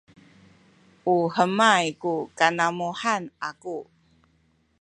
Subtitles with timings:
[1.13, 3.77] u hemay ku kanamuhan aku